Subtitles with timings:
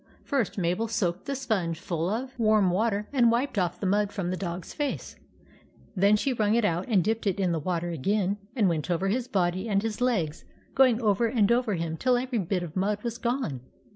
[0.23, 3.31] First, Mabel soaked the sponge full of 44 THE ADVENTURES OF MABEL warm water and
[3.31, 5.15] wiped off the mud from the dog's face;
[5.95, 9.09] then she wrung it out and dipped it in the water again and went over
[9.09, 10.43] his body and his legs,
[10.73, 13.61] going over and over him till every bit of mud was gone.